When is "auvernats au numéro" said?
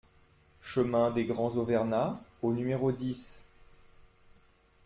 1.57-2.91